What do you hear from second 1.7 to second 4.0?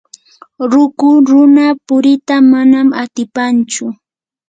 purita manam atipanchu.